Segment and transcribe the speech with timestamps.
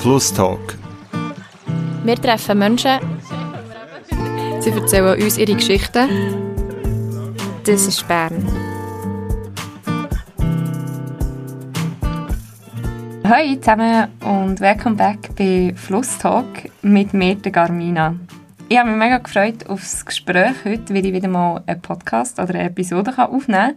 [0.00, 0.78] Flusstalk.
[2.04, 3.00] Wir treffen Menschen.
[4.60, 6.08] Sie erzählen uns ihre Geschichten.
[7.66, 8.48] Das ist Bern.
[13.24, 18.14] Hallo zusammen und welcome back bei Flusstalk mit mir, der Garmina.
[18.70, 22.40] Ich habe mich mega gefreut auf das Gespräch heute, weil ich wieder mal einen Podcast
[22.40, 23.76] oder eine Episode aufnehmen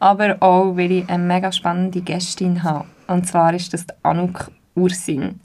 [0.00, 2.86] Aber auch, weil ich eine mega spannende Gästin habe.
[3.06, 5.40] Und zwar ist das Anouk Ursin.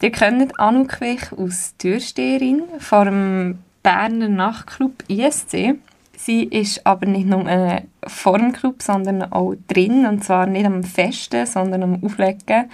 [0.00, 5.76] Ihr kennt Anouk Wich als Türsteherin vor dem Berner Nachtclub ISC.
[6.16, 10.06] Sie ist aber nicht nur äh, vor dem Club, sondern auch drin.
[10.06, 12.68] Und zwar nicht am Festen, sondern am Auflegen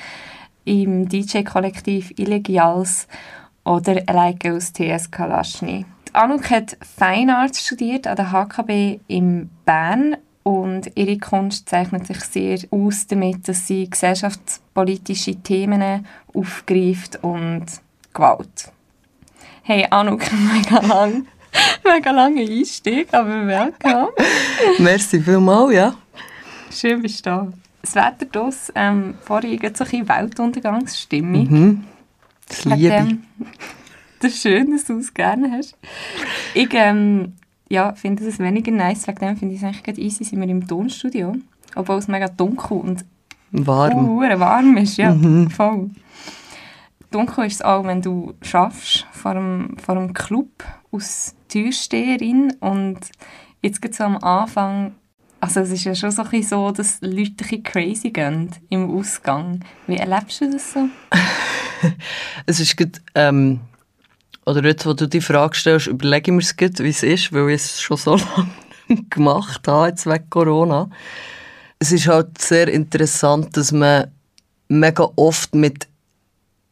[0.64, 3.08] im DJ-Kollektiv Illegials
[3.64, 5.84] oder Like aus TS Kalaschny.
[6.12, 12.20] Anouk hat Fine Arts studiert an der HKB in Bern und ihre Kunst zeichnet sich
[12.20, 13.88] sehr aus damit, dass sie
[14.78, 17.66] gesellschaftspolitische Themen aufgreift und
[18.12, 18.72] Gewalt.
[19.62, 21.26] Hey Anouk, mega lang,
[21.84, 24.08] mega lange Einstieg, aber willkommen.
[24.78, 25.94] Merci vielmals, ja.
[26.70, 27.52] Schön bist du da.
[27.82, 31.50] Das Wetter draussen, ähm, vorhin so ein bisschen Weltuntergangsstimmung.
[31.50, 31.84] Mhm.
[32.48, 32.92] Das liebe ich.
[32.92, 33.22] Ähm,
[34.20, 35.76] das ist schön, dass du es gerne hast.
[36.54, 37.34] Ich ähm,
[37.68, 40.66] ja, finde es weniger nice, wegen dem finde ich es eigentlich easy, sind wir im
[40.66, 41.36] Tonstudio,
[41.74, 43.04] obwohl es mega dunkel und
[43.50, 44.08] Warm.
[44.08, 45.16] uh, warm ist, ja,
[45.54, 45.90] voll.
[47.10, 52.98] Dunkel ist es auch, wenn du schaffst vor einem, vor einem Club als Türsteherin und
[53.62, 54.94] jetzt geht so am Anfang,
[55.40, 58.90] also es ist ja schon so, ein bisschen so, dass Leute ein crazy gehen im
[58.90, 59.60] Ausgang.
[59.86, 60.88] Wie erlebst du das so?
[62.46, 63.60] Es ist gut, ähm,
[64.44, 67.32] oder jetzt, wo du die Frage stellst, überlege ich mir es gut, wie es ist,
[67.32, 68.16] weil ich es schon so
[68.88, 70.90] lange gemacht habe, jetzt wegen Corona.
[71.78, 74.10] Es ist halt sehr interessant, dass man
[74.68, 75.86] mega oft mit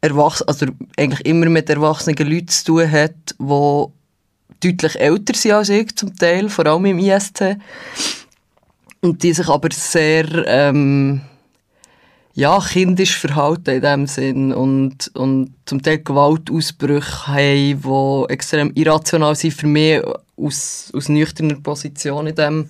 [0.01, 3.87] Erwachsenen, also eigentlich immer mit erwachsenen Leuten zu tun hat, die
[4.61, 7.57] deutlich älter sind als ich zum Teil, vor allem im IST.
[9.01, 11.21] Und die sich aber sehr ähm,
[12.35, 19.35] ja, kindisch verhalten in dem Sinn und, und zum Teil Gewaltausbrüche haben, die extrem irrational
[19.35, 20.03] sind für mich
[20.37, 22.69] aus, aus nüchterner Position in dem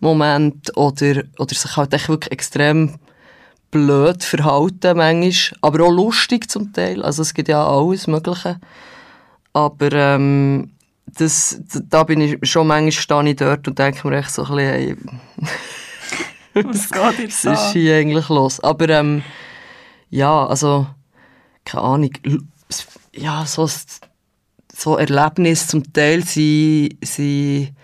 [0.00, 2.96] Moment oder, oder sich halt echt wirklich extrem
[3.70, 8.58] blöd verhalten manchmal, aber auch lustig zum Teil, also es gibt ja alles Mögliche,
[9.52, 10.72] aber ähm,
[11.06, 14.48] das, da bin ich schon manchmal stehe ich dort und denke mir echt so ein
[14.48, 14.96] bisschen, hey,
[16.64, 18.60] Was geht jetzt was ist hier eigentlich los?
[18.60, 19.22] Aber ähm,
[20.08, 20.86] ja, also,
[21.64, 22.10] keine Ahnung,
[23.12, 23.68] ja, so,
[24.74, 27.74] so Erlebnisse zum Teil sind, sind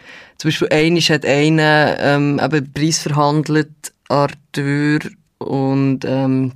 [0.43, 3.71] zum Beispiel einmal hat einer ähm, eben Preis verhandelt
[4.51, 4.99] Tür
[5.39, 6.51] und ähm,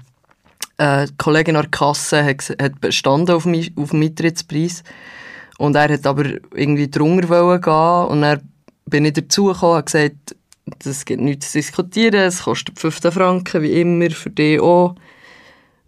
[0.76, 4.82] äh, Kollegin an der Kasse hat, hat bestanden auf, mich, auf den Eintrittspreis
[5.58, 7.28] und er hat aber irgendwie drunter
[7.60, 8.40] gehen und dann
[8.86, 10.34] bin ich dazugekommen und gesagt,
[10.80, 14.96] das gibt nichts zu diskutieren, es kostet 15 Franken, wie immer, für dich auch.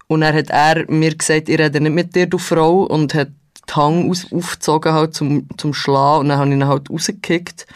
[0.06, 3.30] Und dann hat er mir gesagt, ich rede nicht mit dir, du Frau, und hat
[3.68, 7.66] die Hang aus, aufgezogen halt zum, zum Schlagen und dann habe ich ihn halt rausgekickt.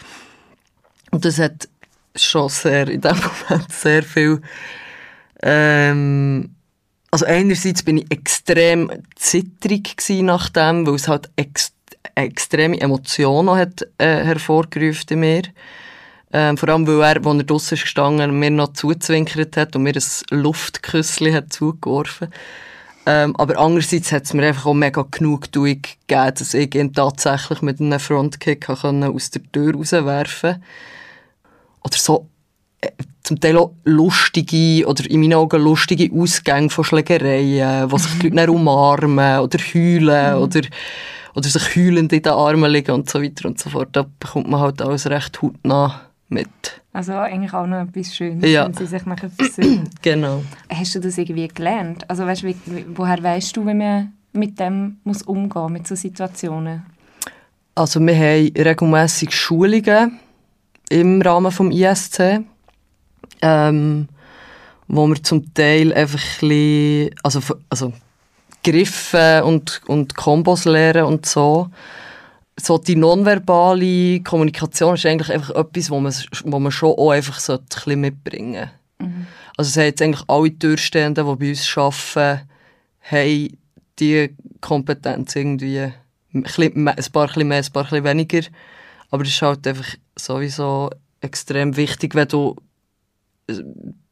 [1.11, 1.67] Und das hat
[2.15, 3.17] schon sehr, in dem
[3.49, 4.41] Moment sehr viel,
[5.41, 6.55] ähm,
[7.11, 11.73] also einerseits bin ich extrem zittrig nach dem, weil es halt ex
[12.15, 15.41] extreme Emotionen hat äh, hervorgerufen in mir.
[16.31, 19.93] Ähm, vor allem, weil er, als er draussen gestanden, mir noch zuzwinkert hat und mir
[19.95, 22.29] ein Luftküsschen hat zugeworfen.
[23.05, 27.61] Ähm, aber andererseits hat es mir einfach auch mega Genugtuung gegeben, dass ich ihn tatsächlich
[27.61, 30.63] mit einem Frontkick können aus der Tür rauswerfen
[31.83, 32.27] Oder so
[32.79, 32.91] äh,
[33.23, 38.29] zum Teil auch lustige, oder in meinen Augen lustige Ausgänge von Schlägereien, wo sich die
[38.29, 40.61] Leute umarmen oder heulen oder,
[41.35, 43.89] oder sich heulend in den Armen liegen und so weiter und so fort.
[43.93, 46.82] Da bekommt man halt alles recht hautnah mit.
[46.93, 48.65] Also eigentlich auch noch etwas Schönes, Ja.
[48.65, 49.89] wenn sie sich nachher versöhnen.
[50.03, 50.43] Genau.
[50.71, 52.07] Hast du das irgendwie gelernt?
[52.09, 52.55] Also weißt, wie,
[52.95, 56.83] woher weißt du, wie man mit dem muss umgehen mit so Situationen?
[57.75, 60.19] Also wir haben regelmässig Schulungen
[60.89, 62.41] im Rahmen des ISC,
[63.41, 64.07] ähm,
[64.87, 67.39] wo wir zum Teil einfach ein bisschen, also,
[67.69, 67.93] also
[68.63, 71.69] Griffe und, und Kombos lernen und so.
[72.63, 76.13] So die nonverbale Kommunikation ist eigentlich einfach etwas, wo man,
[76.45, 78.69] wo man schon auch einfach so ein bisschen mitbringen
[79.57, 82.47] Also es haben jetzt eigentlich alle Türstehenden, die bei uns arbeiten,
[83.01, 83.57] haben
[83.99, 88.41] die Kompetenz irgendwie ein, bisschen mehr- ein paar bisschen mehr, ein paar bisschen weniger.
[89.11, 90.89] Aber es ist halt einfach sowieso
[91.19, 92.55] extrem wichtig, wenn du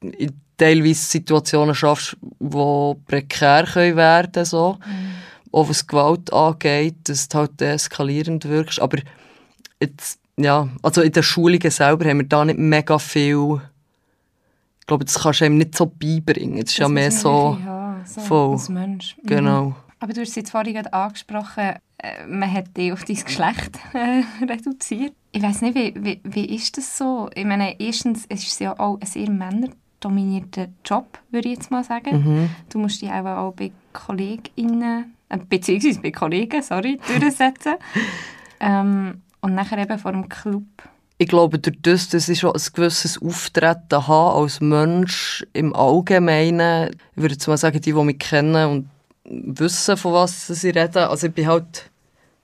[0.02, 4.78] in teilweise Situationen schaffst, die prekär können werden so.
[4.86, 5.12] Mhm.
[5.52, 8.82] Auch was Gewalt angeht, dass du halt eskalierend wirkst.
[8.82, 9.00] Aber
[9.82, 13.62] jetzt, ja, also in den Schulungen selber haben wir da nicht mega viel
[14.82, 16.60] ich glaube, das kannst du ihm nicht so beibringen.
[16.60, 18.54] Das ist das ja mehr so, haben, so voll.
[18.54, 19.16] als Mensch.
[19.22, 19.28] Mhm.
[19.28, 19.76] Genau.
[20.00, 23.80] Aber du hast es jetzt vorhin gerade angesprochen, äh, man hat dich auf dein Geschlecht
[23.94, 25.14] äh, reduziert.
[25.32, 27.30] Ich weiß nicht, wie, wie, wie ist das so?
[27.36, 31.70] Ich meine, erstens es ist es ja auch ein sehr männerdominierter Job, würde ich jetzt
[31.70, 32.24] mal sagen.
[32.24, 32.50] Mhm.
[32.70, 35.16] Du musst dich auch, auch bei KollegInnen,
[35.50, 37.76] beziehungsweise bei Kollegen, sorry, durchsetzen.
[38.60, 40.64] ähm, und nachher eben vor dem Club
[41.22, 46.90] ich glaube, durch das, dass ich schon ein gewisses Auftreten habe als Mensch im Allgemeinen,
[47.16, 48.90] ich würde jetzt mal sagen, die, die mich kennen und
[49.60, 51.92] wissen, von was sie reden, also ich bin halt,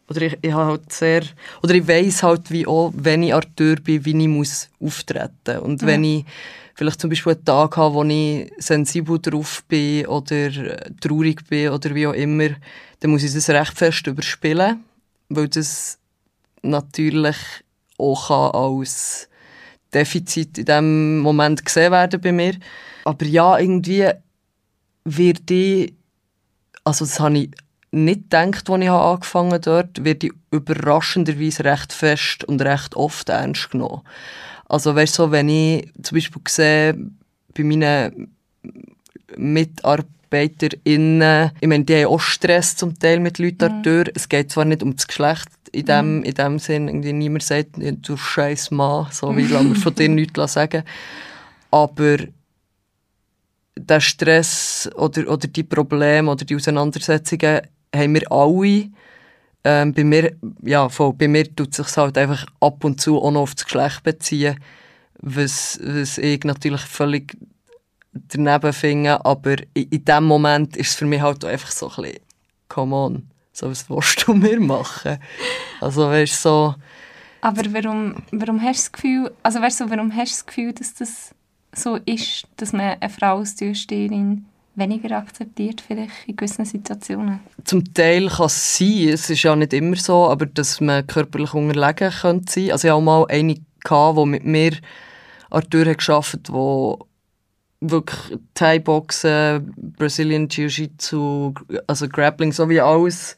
[0.08, 1.24] oder ich, ich habe halt sehr,
[1.64, 5.82] oder ich weiss halt, wie auch, wenn ich Arthur bin, wie ich muss auftreten und
[5.82, 5.88] ja.
[5.88, 6.26] wenn ich
[6.78, 11.94] vielleicht zum Beispiel einen Tag habe, wo ich sensibel drauf bin oder traurig bin oder
[11.96, 12.50] wie auch immer,
[13.00, 14.84] dann muss ich das recht fest überspielen,
[15.30, 15.98] weil das
[16.62, 17.36] natürlich
[17.98, 19.28] auch als
[19.92, 22.54] Defizit in diesem Moment gesehen werden bei mir.
[23.06, 24.12] Aber ja, irgendwie
[25.04, 25.96] wird ich,
[26.84, 27.52] also das habe ich
[27.90, 33.72] nicht gedacht, als ich angefangen dort, wird ich überraschenderweise recht fest und recht oft ernst
[33.72, 34.02] genommen.
[34.70, 36.96] Also weißt so, wenn ich zum Beispiel sehe,
[37.56, 38.36] bei meinen
[39.38, 44.04] MitarbeiterInnen, ich meine, die haben auch Stress zum Teil mit Leuten mhm.
[44.14, 46.24] Es geht zwar nicht um das Geschlecht in dem, mhm.
[46.24, 50.54] in dem Sinn, irgendwie niemand sagt, du scheiß Mann, so wie lange von dir nichts
[50.54, 50.84] sagen
[51.72, 52.18] Aber
[53.78, 57.62] der Stress oder, oder die Probleme oder die Auseinandersetzungen
[57.96, 58.90] haben wir alle.
[59.64, 63.32] Ähm, bei mir, ja, voll, bei mir tut sich halt einfach ab und zu auch
[63.32, 64.60] noch auf das Geschlecht beziehen,
[65.20, 67.38] was, was ich natürlich völlig
[68.14, 72.04] daneben finde, aber in, in dem Moment ist es für mich halt einfach so ein
[72.04, 72.20] bisschen,
[72.70, 75.18] come on so, was willst du mir machen?
[75.82, 76.76] Also, weißt so...
[77.42, 80.74] Aber warum, warum hast du das Gefühl, also weißt du, warum hast du das Gefühl,
[80.74, 81.36] dass das
[81.74, 84.46] so ist, dass man eine Frau als Türsteherin
[84.78, 87.40] weniger akzeptiert, vielleicht in gewissen Situationen?
[87.64, 91.54] Zum Teil kann es sein, es ist ja nicht immer so, aber dass man körperlich
[91.54, 92.72] unterlegen könnte sein.
[92.72, 94.74] Also ich hatte auch mal eine, die mit mir
[95.50, 97.00] an der Tür gearbeitet hat,
[97.80, 101.54] wirklich Thai-Boxen, Brazilian Jiu-Jitsu,
[101.86, 103.38] also Grappling, so wie alles,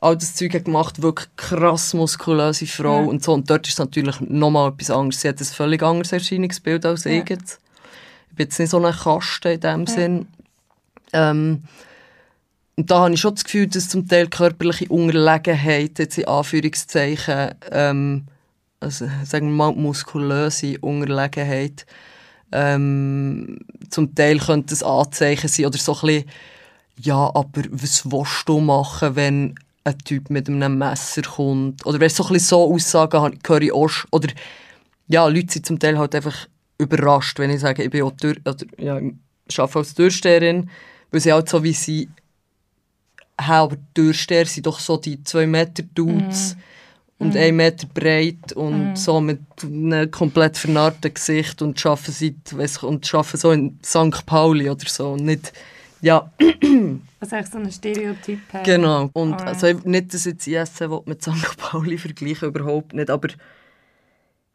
[0.00, 3.06] all das Zeug gemacht, wirklich krass muskulöse Frau ja.
[3.06, 3.32] und so.
[3.32, 5.20] Und dort ist es natürlich nochmal etwas anderes.
[5.20, 7.12] Sie hat ein völlig anderes Erscheinungsbild als ja.
[7.12, 7.60] ich jetzt.
[8.30, 9.86] Ich bin jetzt nicht so ein Kasten in dem ja.
[9.86, 10.28] Sinn.
[11.14, 11.62] Ähm,
[12.76, 17.54] und da habe ich schon das Gefühl, dass zum Teil körperliche Unterlegenheit, jetzt in Anführungszeichen,
[17.70, 18.26] ähm,
[18.80, 21.86] also sagen wir mal muskulöse Unterlegenheit,
[22.52, 23.58] ähm,
[23.90, 26.24] zum Teil könnte es Anzeichen sein oder so ein bisschen,
[27.00, 31.84] ja, aber was willst du machen, wenn ein Typ mit einem Messer kommt?
[31.86, 34.28] Oder weißt, so ein bisschen so Aussagen höre ich auch Oder
[35.08, 38.36] ja, Leute sind zum Teil halt einfach überrascht, wenn ich sage, ich bin auch Tür,
[38.44, 38.98] oder, ja,
[39.46, 40.70] ich arbeite als Türsteherin,
[41.14, 42.08] weil sie halt so wie sie
[43.40, 46.56] haben, aber Türsteher sind doch so die 2 Meter Dudes.
[46.56, 46.60] Mm
[47.18, 47.40] und mhm.
[47.40, 48.96] einen Meter breit und mhm.
[48.96, 54.26] so mit einem komplett vernarrten Gesicht und arbeiten, seit, weiss, und arbeiten so in St.
[54.26, 55.52] Pauli oder so und nicht,
[56.00, 56.30] ja.
[57.20, 58.40] Also echt so ein Stereotyp.
[58.50, 58.62] Hey.
[58.64, 59.08] Genau.
[59.14, 59.44] Und oh.
[59.44, 61.56] also nicht, dass jetzt IS mit St.
[61.56, 63.28] Pauli vergleichen, überhaupt nicht, aber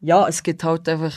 [0.01, 1.15] ja, es gibt halt einfach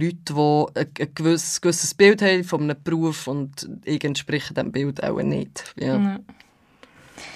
[0.00, 5.02] Leute, die ein, gewisses, gewisses Bild haben von einem Beruf und ich entspreche diesem Bild
[5.02, 5.74] auch nicht.
[5.76, 5.98] Ja.
[5.98, 6.24] Mhm.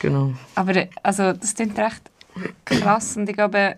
[0.00, 0.32] Genau.
[0.54, 2.10] Aber also, das klingt recht
[2.64, 3.16] krass.
[3.16, 3.76] Und ich glaube,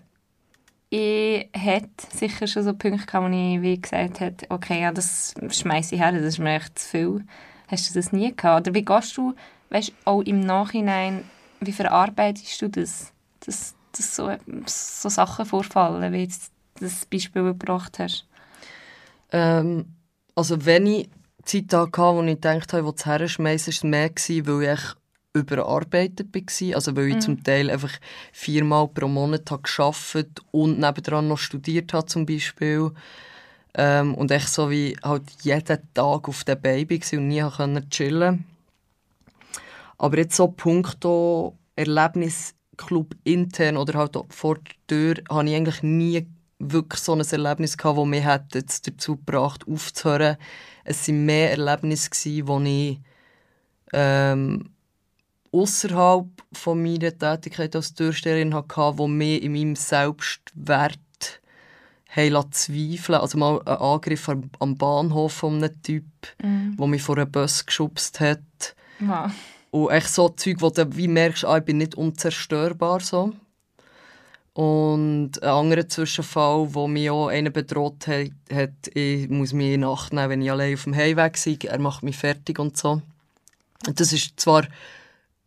[0.89, 5.33] ich hätte sicher schon so Punkte gehabt, wo ich wie gesagt habe, okay, ja, das
[5.49, 7.25] schmeiße ich her, das ist mir echt zu viel.
[7.67, 8.67] Hast du das nie gehabt?
[8.67, 9.33] Oder wie gehst du,
[9.69, 11.23] weißt, auch im Nachhinein,
[11.61, 13.13] wie verarbeitest du das,
[13.45, 14.35] dass, dass so,
[14.65, 18.27] so Sachen vorfallen, wie jetzt das Beispiel gebracht hast?
[19.31, 19.85] Ähm,
[20.35, 21.09] also wenn ich
[21.43, 24.79] Zeit hatte, wo ich dachte, wo das herschmeißen, war es mehr, weil ich
[25.33, 26.75] überarbeitet war.
[26.75, 27.21] Also weil ich mhm.
[27.21, 27.93] zum Teil einfach
[28.31, 32.91] viermal pro Monat habe gearbeitet und nebendran noch studiert habe zum Beispiel.
[33.73, 37.87] Ähm, und echt so wie halt jeden Tag auf dem Baby war und nie konnte
[37.89, 38.45] chillen.
[39.97, 46.27] Aber jetzt so punkto Erlebnisclub intern oder halt vor der Tür habe ich eigentlich nie
[46.61, 50.37] wirklich so ein Erlebnis gehabt, das mich hat jetzt dazu gebracht, aufzuhören.
[50.83, 52.99] Es waren mehr Erlebnisse, die ich
[53.93, 54.69] ähm,
[55.51, 60.99] außerhalb von meiner Tätigkeit als Türsteherin hatte, die mich in meinem Selbstwert
[62.09, 66.05] haben zweifeln Also mal ein Angriff am, Bahnhof von einem Typ,
[66.43, 66.75] Mhm.
[66.77, 68.75] der mich vor einem Bus geschubst hat.
[68.99, 69.31] Wow.
[69.71, 72.99] Und echt so Zeug, wo du wie merkst, ah, ich bin nicht unzerstörbar.
[72.99, 73.33] So.
[74.53, 80.11] Und ein anderer Zwischenfall, wo mich auch einer bedroht hat, ich muss mich in Nacht
[80.11, 81.57] nehmen, wenn ich allein auf dem Heimweg bin.
[81.69, 83.01] Er macht mich fertig und so.
[83.87, 84.67] Und das ist zwar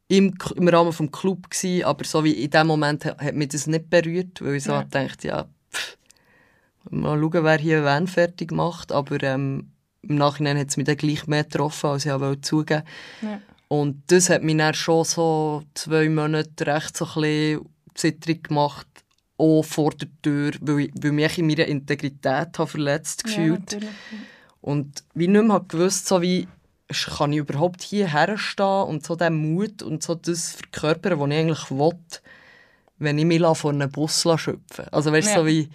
[0.08, 3.48] im, im Rahmen des Club, gewesen, aber so wie in dem Moment hat, hat mich
[3.48, 4.84] das nicht berührt, weil ich so Ja.
[4.84, 5.98] dachte, ja, pff,
[6.90, 8.90] mal schauen, wer hier wen fertig macht.
[8.90, 9.70] Aber ähm,
[10.02, 12.84] im Nachhinein hat es mich dann gleich mehr getroffen, als ich auch wollte zugeben
[13.20, 13.40] Ja.
[13.68, 18.86] Und das hat mich dann schon so zwei Monate recht so ein bisschen zittrig gemacht,
[19.36, 23.60] auch vor der Tür, weil ich, weil mich in meiner Integrität habe verletzt Ja, gefühlt.
[23.60, 23.90] natürlich.
[24.60, 26.48] Und wie nicht mehr gewusst, so wie,
[27.16, 31.36] kann ich überhaupt hier herstehen und so den Mut und so das verkörpern, was ich
[31.36, 31.98] eigentlich will,
[32.98, 35.40] wenn ich mich von einem Bus schöpfen Also weißt du, Ja.
[35.40, 35.68] so wie,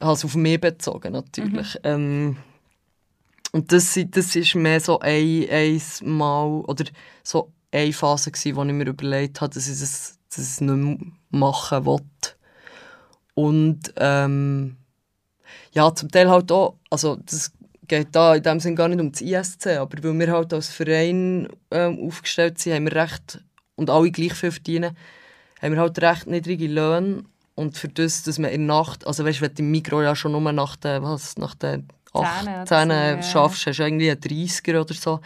[0.00, 1.78] es auf mich bezogen natürlich.
[1.82, 2.36] Ähm,
[3.52, 6.84] und das, das ist mehr so ein, ein Mal, oder
[7.22, 10.60] so eine Phase gewesen, wo ich mir überlegt habe, dass ich das, dass ich es
[10.60, 10.96] nicht mehr
[11.30, 12.00] machen will.
[13.34, 14.76] Und ähm,
[15.72, 17.52] ja, zum Teil halt auch, also das
[17.86, 20.68] geht da in dem Sinne gar nicht um das ISC, aber weil wir halt als
[20.68, 23.40] Verein ähm, aufgestellt sind, haben wir recht,
[23.76, 24.96] und alle gleich viel verdienen,
[25.60, 27.24] haben wir halt recht niedrige Löhne
[27.54, 30.02] und für das, dass man in der Nacht, also weißt du, wenn du im Mikro
[30.02, 33.22] ja schon nur nach den, was, nach den Zähne oder 8 so, Zähnen ja.
[33.22, 35.20] schaffst, hast du irgendwie einen 30er oder so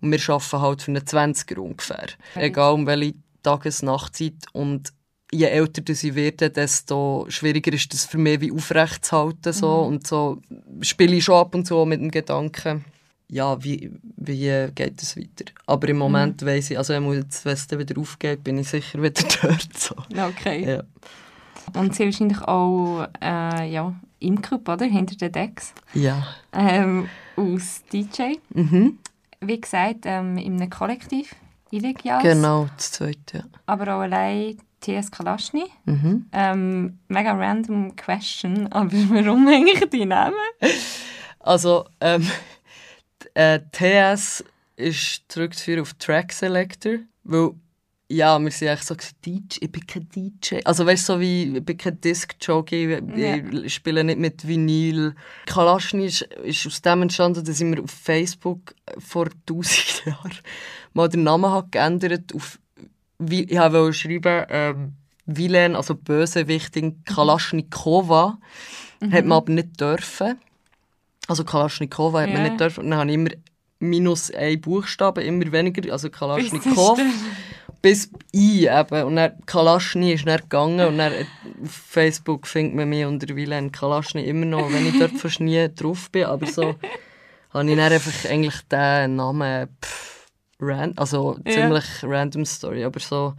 [0.00, 2.06] und wir arbeiten halt für einen 20er ungefähr.
[2.34, 4.92] Egal um welche Tages-Nachtzeit und
[5.30, 9.52] je älter sie werde, desto schwieriger ist es für mich, wie aufrecht zu halten.
[9.52, 9.82] So.
[9.82, 9.86] Mhm.
[9.88, 10.40] Und so
[10.80, 12.84] spiele ich schon ab und zu mit dem Gedanken,
[13.28, 15.50] ja, wie, wie geht es weiter?
[15.66, 16.46] Aber im Moment Mhm.
[16.46, 19.78] weiss ich, also wenn es wieder aufgeht, bin ich sicher wieder dort.
[19.78, 19.94] So.
[20.28, 20.64] Okay.
[20.76, 20.82] Ja.
[21.80, 24.84] Und sie wahrscheinlich auch äh, ja, im Club, oder?
[24.84, 25.72] Hinter den Decks.
[25.94, 26.26] ja.
[26.52, 28.34] Ähm, aus DJ.
[28.50, 28.98] Mhm.
[29.40, 31.34] Wie gesagt, ähm, in einem Kollektiv.
[31.74, 32.22] Illegal.
[32.22, 33.38] Genau, das zweite.
[33.38, 33.44] Ja.
[33.66, 35.64] Aber auch allein TS Kalaschny.
[35.86, 36.26] Mhm.
[36.32, 40.34] Ähm, mega random question, aber warum eigentlich die Namen?
[41.40, 42.26] Also, ähm,
[43.34, 44.44] äh, TS
[44.76, 47.50] ist zurückzuführen auf Track Selector, weil,
[48.08, 50.60] ja, wir sind echt so DJ, ich bin kein DJ.
[50.64, 53.00] Also, weißt du, so wie, ich bin kein Disc-Jockey,
[53.64, 55.14] ich spiele nicht mit Vinyl.
[55.46, 60.32] Kalaschny ist, ist aus dem entstanden, dass ich mir auf Facebook vor tausend Jahren
[60.94, 62.58] mal den Namen habe geändert auf,
[63.18, 64.92] wie, ich wollte schreiben, ähm,
[65.26, 68.38] Vilen, also Bösewichtin Kalaschnikova,
[69.10, 70.38] hat man aber nicht dürfen.
[71.28, 72.48] Also Kalaschnikova hat man Ja.
[72.48, 72.84] nicht dürfen.
[72.84, 73.30] Und dann habe ich immer
[73.78, 76.98] minus ein Buchstabe, immer weniger, also Bis Kalaschnikov.
[76.98, 77.06] das
[77.82, 79.02] Bis I eben.
[79.04, 81.12] Und dann Kalaschny ist dann gegangen und dann
[81.62, 85.68] auf Facebook findet man mich unter Vilen Kalaschny immer noch, wenn ich dort fast nie
[85.74, 86.24] drauf bin.
[86.24, 86.74] Aber so
[87.52, 90.13] habe ich dann einfach eigentlich den Namen pff,
[90.66, 92.84] ran, also ziemlich random Story.
[92.84, 93.34] Aber so,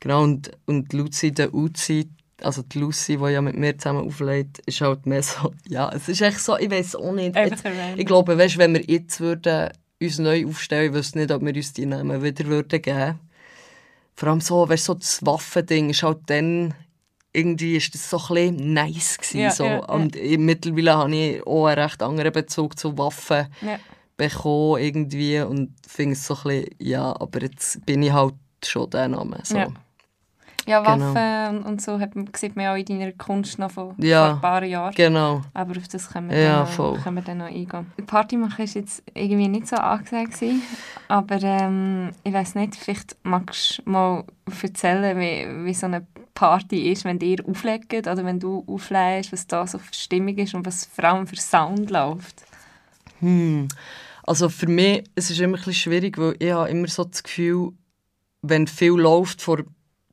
[0.00, 0.22] genau.
[0.22, 2.08] Und, und Lucy, der Uzi,
[2.42, 6.08] also die Lucy, die ja mit mir zusammen auflegt, ist halt mehr so, ja, es
[6.08, 7.34] ist echt so, ich weiß auch nicht.
[7.36, 7.64] Jetzt,
[7.96, 9.70] ich glaube, weißt, wenn wir jetzt würden,
[10.02, 13.18] uns neu aufstellen, ich wüsste nicht, ob wir uns die Namen wieder würden geben
[14.14, 16.74] Vor allem so, weißt, so das Waffending ist halt dann,
[17.32, 19.40] irgendwie ist das so ein bisschen nice gewesen.
[19.40, 19.64] Ja, so.
[19.64, 19.84] ja, ja.
[19.86, 23.78] Und ich- mittlerweile habe ich auch einen recht anderen Bezug zu Waffen Ja.
[24.16, 28.88] Bekommen irgendwie und finde es so ein bisschen, ja, aber jetzt bin ich halt schon
[28.90, 29.38] der Name.
[29.42, 29.56] So.
[29.58, 29.68] Ja.
[30.68, 31.14] Ja, Genau.
[31.14, 34.26] Waffen und so hat man, sieht man auch in deiner Kunst noch von Ja.
[34.26, 34.92] vor ein paar Jahren.
[34.96, 35.42] Genau.
[35.54, 36.96] Aber auf das können wir, Ja, dann, voll.
[36.96, 37.92] noch, können wir dann noch eingehen.
[38.08, 40.62] Party machen ist jetzt irgendwie nicht so angesagt gewesen,
[41.06, 44.24] aber ähm, ich weiß nicht, vielleicht magst du mal
[44.60, 46.04] erzählen, wie, wie so eine
[46.34, 50.52] Party ist, wenn ihr auflegt oder wenn du auflegst, was da so für Stimmung ist
[50.54, 52.42] und was vor allem für Sound läuft.
[53.20, 53.68] Hm.
[54.26, 57.22] Also für mich es ist immer ein bisschen schwierig, weil ich habe immer so das
[57.22, 57.70] Gefühl,
[58.42, 59.62] wenn viel läuft vor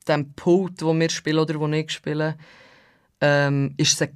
[0.08, 2.36] dem Pult, wo wir spielen oder wo ich spiele,
[3.20, 4.12] ähm, ist es eine,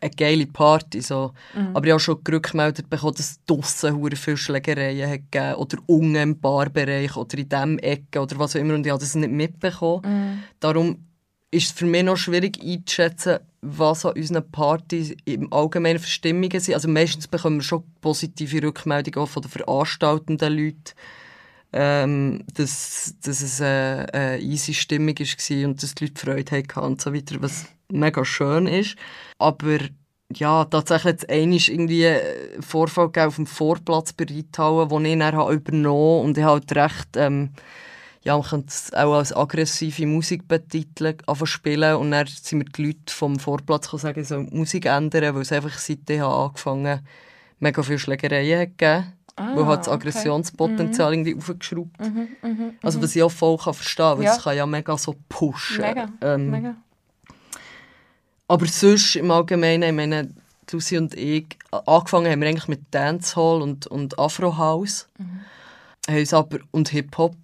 [0.00, 1.00] eine geile Party.
[1.00, 1.32] So.
[1.74, 6.14] Aber ich habe schon gerückmeldet bekommen, dass es draussen viele Schlägereien hat gegeben oder unten
[6.16, 9.30] im Barbereich oder in diesem Ecke oder was auch immer und ich habe das nicht
[9.30, 10.42] mitbekommen.
[10.60, 11.04] Darum
[11.50, 16.60] ist es für mich noch schwierig einzuschätzen, was an unseren Partys im Allgemeinen für Stimmungen
[16.60, 16.74] sind.
[16.74, 20.94] Also meistens bekommen wir schon positive Rückmeldungen von den veranstaltenden Leuten,
[21.72, 26.80] ähm, dass, dass es eine, eine easy Stimmung war und dass die Leute Freude hatten
[26.80, 28.96] und so weiter, was mega schön ist.
[29.38, 29.78] Aber
[30.34, 35.18] ja, tatsächlich es einmal irgendwie einen Vorfall gegeben auf dem Vorplatz bei Reithauen, den ich
[35.18, 37.08] dann übernommen habe und ich halt recht...
[37.16, 37.50] Ähm,
[38.24, 42.64] ja, man könnte es auch als aggressive Musik betiteln, anfangen spielen und dann sind mir
[42.64, 47.00] die Leute vom Vorplatz gekommen, sagen, so Musik ändern, weil es einfach seitdem angefangen
[47.60, 49.12] mega viele Schlägereien hat gegeben.
[49.36, 49.94] Ah, weil hat das okay.
[49.96, 52.00] Aggressionspotenzial irgendwie aufgeschraubt.
[52.00, 54.36] Mhm, mhm, Also was ich auch voll kann verstehen kann, weil Ja.
[54.36, 55.80] es kann ja mega so pushen.
[55.82, 56.74] Mega, Ähm, mega.
[58.48, 60.34] Aber sonst im Allgemeinen, ich meine,
[60.72, 65.08] Lucy und ich, angefangen haben wir eigentlich mit Dancehall und, und Afro House.
[66.08, 67.36] Haben uns aber, und Hip-Hop,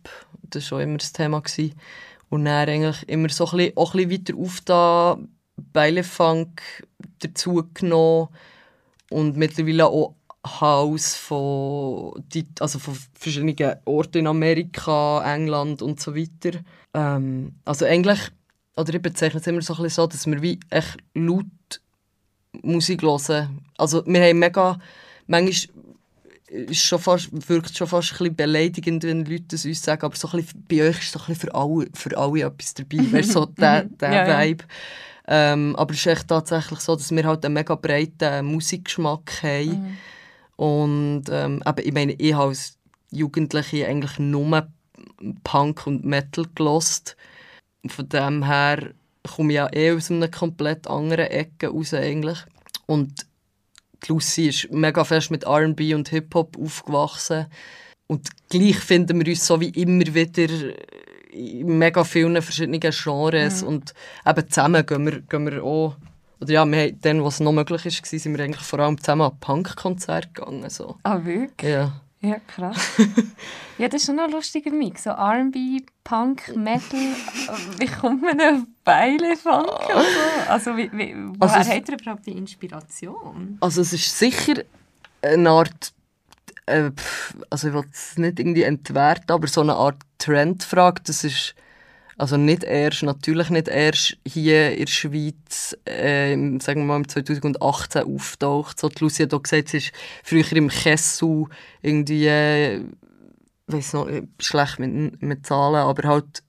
[0.50, 1.40] das war schon immer das Thema.
[1.40, 1.74] Gewesen.
[2.30, 5.18] Und dann eigentlich immer so ein bisschen, auch ein bisschen weiter auf da
[5.72, 6.62] Beilefunk
[7.20, 8.28] dazu genommen
[9.10, 10.14] und mittlerweile auch
[10.46, 12.22] House von,
[12.60, 16.58] also von verschiedenen Orten in Amerika, England und so weiter.
[16.92, 18.20] Ähm, also eigentlich,
[18.76, 21.46] oder ich bezeichne es immer so, ein bisschen so, dass wir wie echt laut
[22.62, 23.60] Musik hören.
[23.78, 24.78] Also wir haben mega,
[25.26, 25.74] manchmal
[26.54, 30.16] ist schon fast, wirkt schon fast ein bisschen beleidigend, wenn Leute das uns sagen, aber
[30.16, 33.12] so ein bisschen, bei euch ist so ein bisschen für alle, für alle etwas dabei,
[33.12, 34.40] weißt, so der, der Ja, ja.
[34.40, 34.64] Vibe.
[35.26, 39.98] Ähm, aber es ist echt tatsächlich so, dass wir halt einen mega breiten Musikgeschmack haben.
[40.56, 42.78] Und ähm, eben, ich meine, ich habe als
[43.10, 44.68] Jugendliche eigentlich nur
[45.42, 47.16] Punk und Metal gelost.
[47.86, 48.90] Von dem her
[49.34, 52.38] komme ich ja eh aus einer komplett anderen Ecke raus eigentlich.
[52.86, 53.26] Und
[54.02, 57.46] die Lucy ist mega fest mit R&B und Hip-Hop aufgewachsen.
[58.06, 60.48] Und gleich finden wir uns so wie immer wieder
[61.30, 63.62] in mega vielen verschiedenen Genres.
[63.62, 63.94] Und
[64.26, 65.96] eben zusammen gehen wir, gehen wir auch...
[66.40, 69.22] Oder ja, wir haben, dann, was noch möglich war, sind wir eigentlich vor allem zusammen
[69.22, 70.68] an Punk-Konzerte gegangen.
[70.68, 70.96] So.
[71.02, 71.70] Ah, wirklich?
[71.70, 72.00] Ja.
[72.24, 72.76] Ja, krass.
[73.78, 75.02] ja, das ist schon ein lustiger Mix.
[75.04, 76.98] So R&B, Punk, Metal.
[77.78, 80.50] Wie kommt man auf Beile Funk und so?
[80.50, 83.58] Also, wie, wie, woher Also hat er überhaupt die Inspiration?
[83.60, 84.54] Also es ist sicher
[85.20, 85.92] eine Art,
[86.64, 86.90] äh,
[87.50, 91.54] also ich will es nicht irgendwie entwerten, aber so eine Art Trendfrage, das ist
[92.16, 97.08] also nicht erst, natürlich nicht erst hier in der Schweiz, äh, sagen wir mal im
[97.08, 98.78] 2018 auftaucht.
[98.78, 99.92] So, die hat auch gesagt, sie ist
[100.22, 101.46] früher im Kessel
[101.82, 102.84] irgendwie, äh,
[103.66, 106.42] weiß noch, bin schlecht mit, mit Zahlen, aber halt,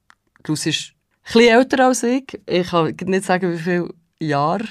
[0.46, 2.40] die Lucy ist ein bisschen älter als ich.
[2.46, 4.66] Ich kann nicht sagen, wie viele Jahre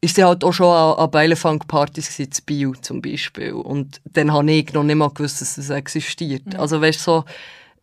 [0.00, 3.52] ist sie halt auch schon an, an Beilefang-Partys zu Bio zum Beispiel.
[3.52, 6.56] Und dann habe ich noch nicht mal gewusst, dass das existiert.
[6.56, 7.24] Also weißt du, so,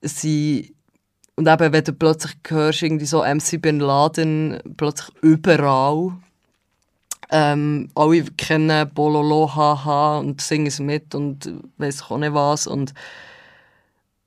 [0.02, 0.76] sie...
[1.40, 6.12] Und eben, wenn du plötzlich hörst, irgendwie so MC Bin Laden, plötzlich überall.
[7.32, 12.68] Ähm, alle kennen Bololo, haha und singen es mit und weiss auch nicht was.
[12.68, 12.94] Und,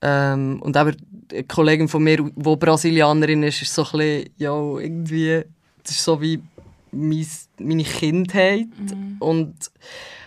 [0.00, 0.96] ähm, und eben
[1.30, 5.42] eine Kollegin von mir, die Brasilianerin ist, ist so ein bisschen, ja, irgendwie,
[5.82, 6.40] das ist so wie
[6.92, 7.26] mein,
[7.58, 8.68] meine Kindheit.
[9.18, 9.70] Und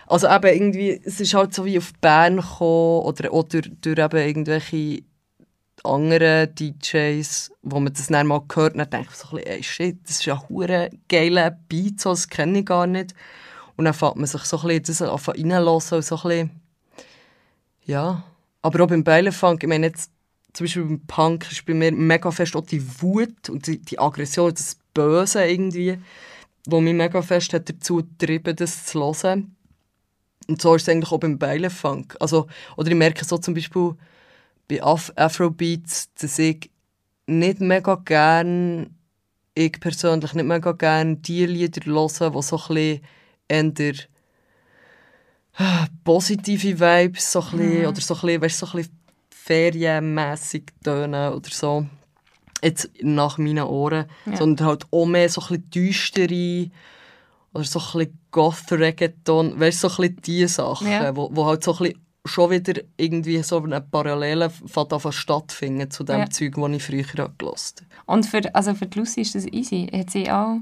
[0.05, 3.97] also eben irgendwie, es ist halt so wie auf Bern gekommen oder auch durch, durch
[3.97, 5.01] eben irgendwelche
[5.85, 9.63] anderen DJs, wo man das dann mal gehört, dann denkt man so ein bisschen, ey,
[9.63, 13.13] shit, das ist ja hure geiler Beat, das kenne ich gar nicht.
[13.77, 16.51] Und dann fängt man sich so ein bisschen das reinlassen und so ein bisschen,
[17.85, 18.23] ja.
[18.61, 20.11] Aber auch beim Beilefunk, ich meine jetzt,
[20.53, 23.99] zum Beispiel beim Punk ist bei mir mega fest auch die Wut und die, die
[23.99, 25.97] Aggression, das Böse irgendwie,
[26.65, 29.55] wo mich mega fest hat dazu getrieben, das zu hören.
[30.47, 32.15] Und so ist es eigentlich auch beim Beilefunk.
[32.19, 33.95] Also, oder ich merke so zum Beispiel
[34.67, 36.69] bei Af Afrobeats, dass ich
[37.27, 38.95] nicht mega gern,
[39.53, 43.01] ich persönlich nicht mega gern die Lieder höre, die so ein
[43.49, 44.07] bisschen
[45.57, 48.99] ah, positive Vibes so ein bisschen, oder so ein bisschen, weißt, so ein bisschen
[49.29, 51.85] ferienmässig tönen oder so.
[52.63, 54.05] Jetzt nach meinen Ohren.
[54.25, 54.37] Ja.
[54.37, 56.71] Sondern halt auch mehr so ein bisschen düstere
[57.53, 61.15] oder so ein bisschen Goth-Reggaeton, weißt du, so ein bisschen diese Sachen, Ja.
[61.15, 64.51] wo, wo halt so ein bisschen schon wieder irgendwie so eine Parallele
[65.11, 66.29] stattfinden zu dem Ja.
[66.29, 67.55] Zeug, das ich früher gehört habe.
[68.07, 69.87] Und für, also für die Lucy ist das easy.
[69.93, 70.57] Hat sie auch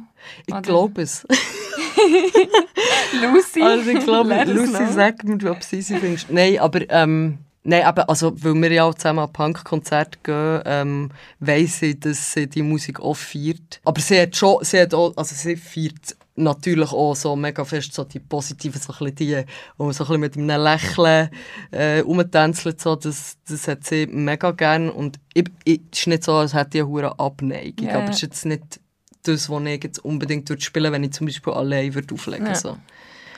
[0.45, 1.25] Ich glaube es.
[3.21, 3.61] Lucy?
[3.61, 6.29] Also ich glaube, Lucy sagt mir, ob sie sie findest.
[6.29, 11.09] Nein, aber ähm, nein, aber also, weil wir ja auch zusammen an Punk-Konzerte gehen, ähm,
[11.39, 13.79] weiss ich, dass sie die Musik auch feiert.
[13.85, 17.93] Aber sie hat schon, sie hat auch, also sie feiert natürlich auch so mega fest
[17.93, 19.43] so die positiven, so ein die,
[19.77, 21.29] wo man so ein mit einem Lächeln
[21.71, 26.23] äh, rumtänzelt, so, das, das hat sie mega gern und ich, ich, es ist nicht
[26.23, 28.79] so, als hätte ich eine Abneigung, Ja, aber es ist jetzt nicht
[29.23, 32.55] das, was ich jetzt unbedingt würde spielen wenn ich zum Beispiel allein würde auflegen Ja.
[32.55, 32.77] so.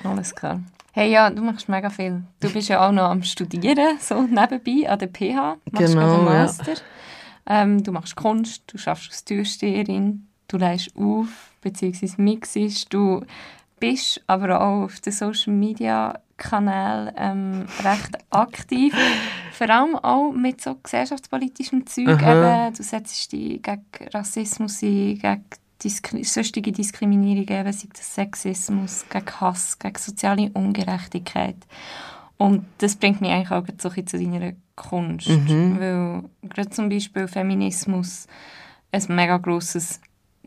[0.04, 0.62] Alles klar.
[0.94, 2.24] Hey, ja, du machst mega viel.
[2.40, 5.58] Du bist ja auch noch am Studieren, so nebenbei an der PH.
[5.72, 6.32] Machst Genau, gerade einen ja.
[6.32, 6.74] Master.
[7.48, 11.28] Ähm, du machst Kunst, du schaffst als Türsteherin, du leist auf,
[11.66, 13.26] beziehungsweise mixest, du
[13.80, 18.94] bist aber auch auf den Social Media Kanälen ähm, recht aktiv.
[19.52, 22.22] Vor allem auch mit so gesellschaftspolitischem Zeug.
[22.22, 25.44] Eben, du setzt dich gegen Rassismus ein, gegen
[25.82, 31.58] Diskri sonstige Diskriminierung, eben, sei das Sexismus, gegen Hass, gegen soziale Ungerechtigkeit.
[32.38, 35.30] Und das bringt mich eigentlich auch so zu deiner Kunst.
[35.30, 35.80] Mhm.
[35.80, 38.28] Weil gerade zum Beispiel Feminismus
[38.92, 40.02] ein mega grosses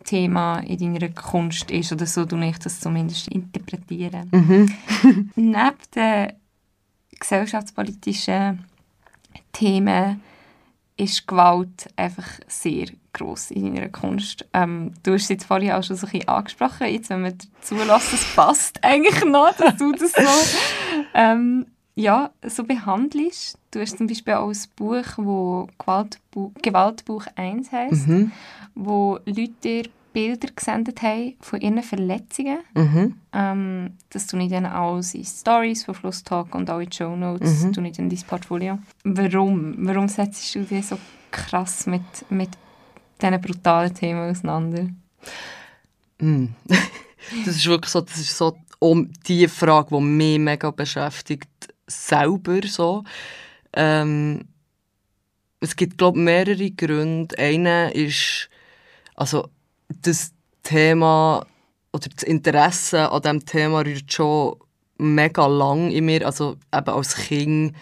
[0.05, 4.29] Thema in deiner Kunst ist, oder so du ich das zumindest interpretieren.
[4.33, 4.75] Mhm.
[5.37, 6.33] Neben den
[7.19, 8.65] gesellschaftspolitischen
[9.53, 10.23] Themen
[10.97, 14.45] ist Gewalt einfach sehr groß in deiner Kunst.
[14.53, 17.39] Ähm, du hast es jetzt vorhin auch schon so ein bisschen angesprochen, jetzt, wenn man
[17.39, 20.59] dazu lässt, es passt eigentlich noch, dass du das so
[21.15, 21.67] ähm,
[21.99, 23.59] ja, so behandelst.
[23.73, 28.31] Du hast zum Beispiel auch ein Buch, das Gewaltbuch, Gewaltbuch 1 heisst, mhm.
[28.77, 29.83] wo Leute dir
[30.13, 32.59] Bilder gesendet haben von ihren Verletzungen.
[32.75, 33.15] Mhm.
[33.33, 37.17] Ähm, das tue ich dann alles in Stories von Fluss Talk und auch in Show
[37.17, 37.73] Notes mhm.
[37.73, 38.79] tue ich dann dein Portfolio.
[39.03, 39.75] Warum?
[39.79, 40.99] Warum setzt du dich so
[41.33, 42.51] krass mit, mit
[43.21, 44.87] diesen brutalen Themen auseinander?
[46.21, 46.47] Mm.
[47.45, 52.61] das ist wirklich so, das ist so um die Frage, die mich mega beschäftigt, selber
[52.67, 53.05] so.
[53.73, 54.45] Ähm,
[55.61, 57.37] es gibt, glaube ich, mehrere Gründe.
[57.39, 58.49] Einer ist,
[59.15, 59.49] also
[60.03, 61.47] das Thema
[61.93, 64.57] oder das Interesse an diesem Thema rührt schon
[64.99, 66.25] mega lang in mir.
[66.27, 67.75] Also eben als Kind.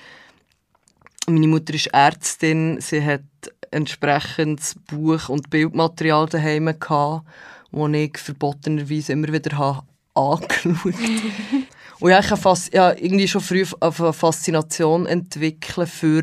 [1.26, 2.80] Meine Mutter ist Ärztin.
[2.80, 3.22] Sie hat
[3.70, 7.26] entsprechendes Buch- und Bildmaterial daheim gehabt,
[7.72, 10.94] das ich verbotenerweise immer wieder habe angeschaut
[12.00, 16.22] Und ja, ich habe fast, ja, irgendwie schon früh eine Faszination entwickeln für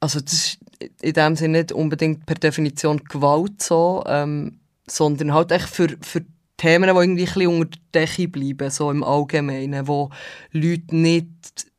[0.00, 0.58] also das ist
[1.00, 6.24] in dem Sinne nicht unbedingt per Definition Gewalt so, ähm, sondern halt echt für, für
[6.56, 10.10] Themen, die irgendwie ein unter der Decke bleiben, so im Allgemeinen, wo
[10.52, 11.26] Leute nicht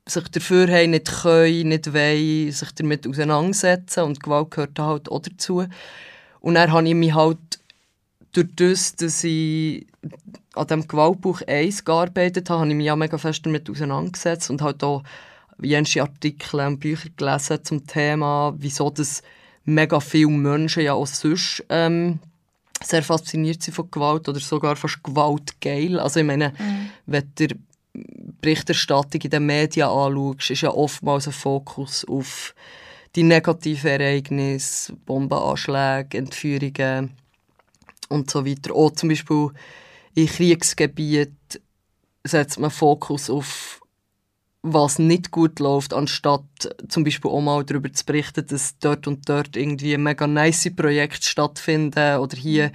[0.06, 5.21] sich dafür haben, nicht können, nicht wollen, sich damit auseinandersetzen und Gewalt gehört halt auch
[5.21, 5.65] dazu.
[6.39, 7.38] Und dann habe ich mich halt
[8.34, 9.88] durch das, dass ich
[10.54, 14.62] an diesem Gewaltbuch 1 gearbeitet habe, habe ich mich ja mega fest damit auseinandergesetzt und
[14.62, 15.04] halt auch
[15.62, 19.24] jenste Artikel und Bücher gelesen zum Thema, wieso das
[19.66, 22.20] mega viele Menschen ja auch sonst ähm,
[22.84, 26.00] sehr fasziniert sind von Gewalt oder sogar fast gewaltgeil.
[26.00, 26.90] Also ich meine, mhm.
[27.06, 27.48] wenn du
[28.42, 32.54] Berichterstattung in den Medien anschaust, ist ja oftmals ein Fokus auf
[33.16, 37.12] die negativen Ereignisse, Bombenanschläge, Entführungen
[38.10, 38.74] und so weiter.
[38.74, 39.50] Auch zum Beispiel
[40.15, 41.62] in Kriegsgebieten
[42.24, 43.82] setzt man Fokus auf
[44.63, 46.43] was nicht gut läuft, anstatt
[46.89, 51.26] zum Beispiel auch mal darüber zu berichten, dass dort und dort irgendwie mega nice Projekte
[51.26, 52.72] stattfinden oder hier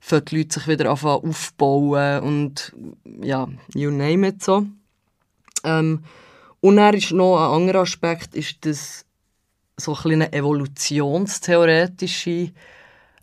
[0.00, 2.72] für die Leute sich wieder aufbauen und
[3.22, 4.66] ja, you name it so.
[5.64, 6.04] Ähm,
[6.60, 9.04] und dann ist noch ein anderer Aspekt, ist das
[9.76, 12.52] so ein eine evolutionstheoretische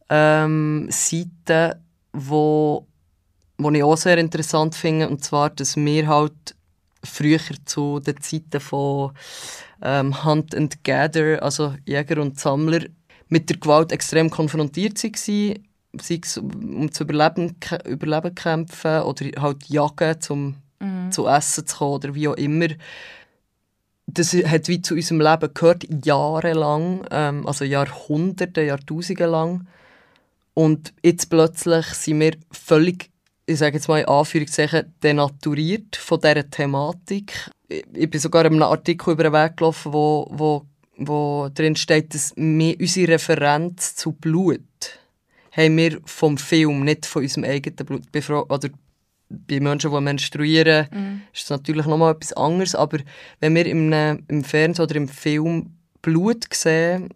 [0.09, 1.79] ähm, Seite,
[2.13, 2.87] wo,
[3.57, 6.55] wo ich auch sehr interessant finde, und zwar, dass wir halt
[7.03, 9.11] früher zu den Zeiten von
[9.81, 12.85] ähm, Hunt and Gather, also Jäger und Sammler,
[13.29, 15.59] mit der Gewalt extrem konfrontiert waren,
[16.01, 21.11] sei es um zu überleben, überleben kämpfen oder halt jagen, um mhm.
[21.11, 22.67] zu essen zu kommen oder wie auch immer.
[24.07, 29.67] Das hat wie zu unserem Leben gehört, jahrelang, ähm, also Jahrhunderte, Jahrtausende lang.
[30.59, 33.09] Und jetzt plötzlich sind wir völlig
[33.45, 37.49] ich sage jetzt mal in Anführungszeichen, denaturiert von dieser Thematik.
[37.67, 40.65] Ich bin sogar in einem Artikel über den Weg gelaufen, wo, wo,
[40.97, 44.61] wo drin steht, dass wir unsere Referenz zu Blut
[45.51, 48.03] haben wir vom Film, nicht von unserem eigenen Blut.
[48.29, 48.69] Oder
[49.29, 51.21] bei Menschen, die menstruieren, mm.
[51.33, 52.75] ist es natürlich nochmal etwas anderes.
[52.75, 52.99] Aber
[53.39, 53.91] wenn wir im,
[54.27, 55.71] im Fernsehen oder im Film
[56.03, 57.09] Blut sehen,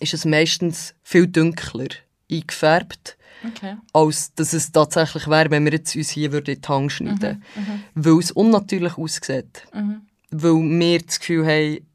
[0.00, 1.88] ist es meistens viel dunkler
[2.30, 3.76] eingefärbt Okay.
[3.92, 7.62] Als dass es tatsächlich wäre, wenn wir jetzt uns hier in die Hand schneiden mhm.
[7.62, 7.82] mhm.
[7.94, 9.62] Weil es unnatürlich aussieht.
[9.74, 10.02] Mhm.
[10.30, 11.86] Weil wir das Gefühl haben,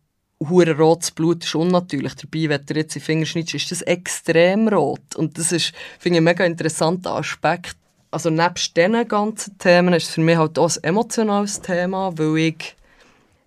[0.49, 2.15] hure rotes Blut ist unnatürlich.
[2.15, 5.15] Dabei, wenn du jetzt die Finger schneidest, ist das extrem rot.
[5.15, 7.77] Und das ist, finde ich, ein mega interessanter Aspekt.
[8.11, 12.37] Also nebst diesen ganzen Themen ist es für mich halt auch ein emotionales Thema, weil
[12.37, 12.75] ich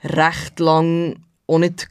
[0.02, 1.16] recht lang
[1.46, 1.88] auch nicht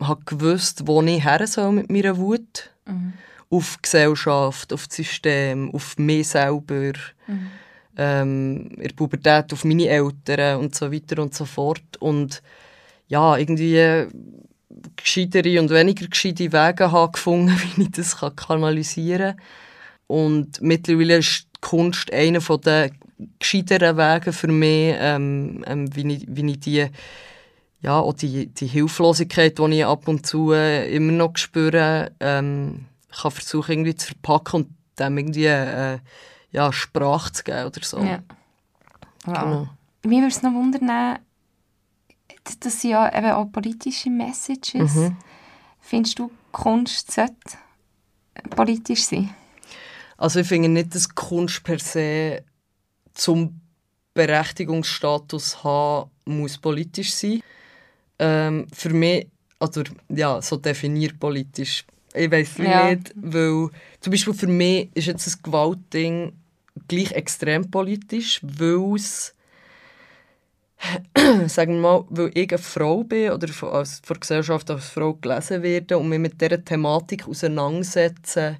[0.00, 2.70] habe gewusst, wo ich her soll mit meiner Wut.
[2.86, 3.14] Mhm
[3.50, 6.92] auf die Gesellschaft, auf das System, auf mich selber,
[7.26, 7.50] mhm.
[7.96, 11.96] ähm, in der Pubertät auf meine Eltern und so weiter und so fort.
[11.98, 12.42] Und
[13.08, 14.06] ja, irgendwie
[14.96, 19.44] gescheitere und weniger gescheite Wege habe gefunden, wie ich das kanalisieren kann.
[20.06, 22.90] Und mittlerweile ist die Kunst einer der
[23.38, 26.86] gescheiteren Wege für mich, ähm, ähm, wie, ich, wie ich die,
[27.82, 32.86] ja, auch die, die Hilflosigkeit, die ich ab und zu äh, immer noch spüre, ähm,
[33.12, 35.98] kann versuchen irgendwie zu verpacken und dem irgendwie äh,
[36.52, 37.98] ja, Sprache zu geben oder so.
[38.00, 38.22] Ja.
[39.24, 39.34] Wow.
[39.34, 39.68] Genau.
[40.04, 41.18] Mich würde es noch wundern,
[42.60, 44.94] das sind ja eben auch politische Messages.
[44.94, 45.16] Mhm.
[45.80, 47.34] Findest du, Kunst sollte
[48.50, 49.34] politisch sein?
[50.16, 52.44] Also ich finde nicht, dass Kunst per se
[53.14, 53.60] zum
[54.14, 57.42] Berechtigungsstatus haben muss politisch sein.
[58.18, 61.84] Ähm, für mich, also ja, so definiert politisch.
[62.14, 62.90] Ich weiß Ja.
[62.90, 63.68] nicht, weil
[64.00, 66.32] zum Beispiel für mich ist jetzt das Gewaltding
[66.88, 69.34] gleich extrem politisch, weil es
[71.48, 74.86] sagen wir mal, weil ich eine Frau bin oder von, als, von der Gesellschaft als
[74.88, 78.56] Frau gelesen werde und mich mit dieser Thematik auseinandersetze,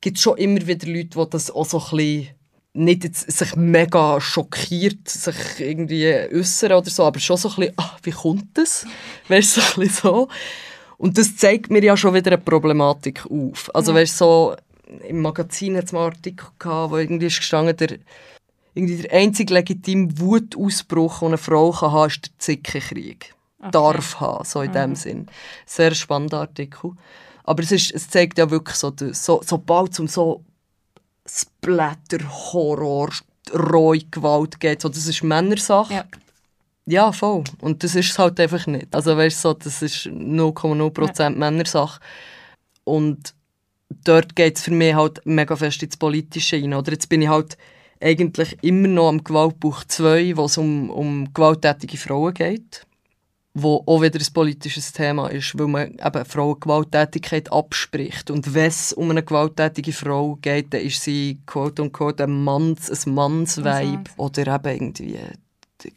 [0.00, 2.28] gibt es schon immer wieder Leute, die das auch so ein bisschen
[2.74, 7.74] nicht jetzt sich mega schockiert sich irgendwie äußern oder so, aber schon so ein bisschen,
[7.76, 8.86] ah, wie kommt das?
[9.28, 10.28] Weißt du, so ein bisschen so.
[11.02, 13.74] Und das zeigt mir ja schon wieder eine Problematik auf.
[13.74, 14.56] Also, weißt du, so,
[15.08, 17.98] im Magazin hat es mal einen Artikel gehabt, wo irgendwie ist gestanden, der,
[18.74, 23.34] irgendwie der einzige legitime Wutausbruch, den eine Frau kann haben ist der Zickenkrieg.
[23.72, 25.26] Darf haben, so in dem Sinn.
[25.66, 26.92] Sehr spannender Artikel.
[27.42, 30.44] Aber es, ist, es zeigt ja wirklich so, so sobald es um so
[31.28, 32.18] Splatter,
[32.52, 33.10] Horror,
[33.52, 35.94] rohe Gewalt geht, so, das ist Männersache.
[35.94, 36.04] Ja.
[36.86, 37.44] Ja, voll.
[37.60, 38.94] Und das ist es halt einfach nicht.
[38.94, 42.00] Also weißt du, so, das ist 0,0% Männersache.
[42.84, 43.34] Und
[44.04, 46.74] dort geht es für mich halt mega fest ins Politische rein.
[46.74, 47.56] Oder jetzt bin ich halt
[48.00, 52.84] eigentlich immer noch am Gewaltbuch 2, wo es um, um gewalttätige Frauen geht.
[53.54, 58.30] Wo auch wieder ein politisches Thema ist, weil man eben Frauen Gewalttätigkeit abspricht.
[58.30, 62.90] Und wenn es um eine gewalttätige Frau geht, dann ist sie quote unquote ein Manns,
[62.90, 63.92] ein Mannsweib.
[63.92, 64.10] Manns.
[64.16, 65.18] Oder eben irgendwie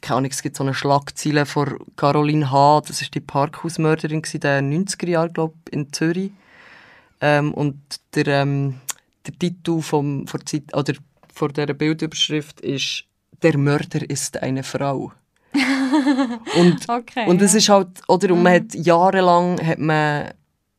[0.01, 4.39] keine Ahnung, es gibt so eine Schlagzeile von Caroline H., das war die Parkhausmörderin in
[4.39, 6.31] den 90er Jahren, glaube in Zürich.
[7.21, 7.79] Ähm, und
[8.13, 8.75] der, ähm,
[9.25, 10.93] der Titel vom, von, Zeit, oder
[11.33, 13.05] von dieser Bildüberschrift ist
[13.41, 15.11] «Der Mörder ist eine Frau».
[16.57, 17.27] und, Okay.
[17.27, 17.57] und es ja.
[17.59, 20.33] ist halt, oder, und man hat jahrelang hat man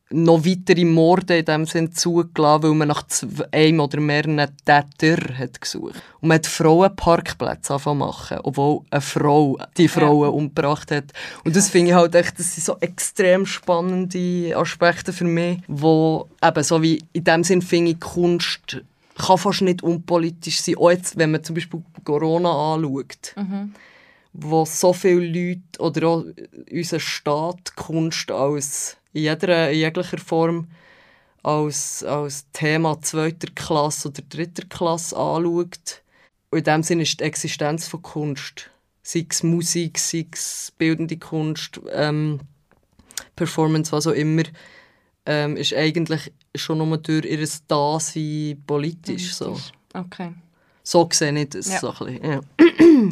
[0.09, 3.03] noch weitere Morde in dem Sinn zugelassen, weil man nach
[3.51, 5.95] einem oder mehreren Tätern hat gesucht.
[6.21, 11.11] Und man hat Frauenparkplätze angefangen zu machen, obwohl eine Frau die Frauen umgebracht hat.
[11.43, 16.29] Und das finde ich halt echt, das sind so extrem spannende Aspekte für mich, wo
[16.43, 18.81] eben so wie in dem Sinn finde ich Kunst
[19.17, 20.75] kann fast nicht unpolitisch sein.
[20.77, 23.33] Auch jetzt, wenn man zum Beispiel Corona anschaut
[24.37, 26.25] wo so viele Leute oder auch
[26.71, 30.67] unser Staat Kunst als in, jeder, jeglicher Form
[31.43, 36.03] als, als Thema zweiter Klasse oder dritter Klasse anschaut.
[36.49, 38.69] Und in dem Sinne ist die Existenz von Kunst,
[39.03, 42.39] sei es Musik, sei es bildende Kunst, ähm,
[43.35, 44.43] Performance, was auch immer,
[45.25, 49.33] ähm, ist eigentlich schon nur durch ihr Dasein politisch.
[49.35, 49.59] So,
[49.93, 50.31] Okay.
[50.83, 51.79] so gesehen nicht das Ja.
[51.79, 52.31] so ein bisschen.
[52.31, 52.39] Ja.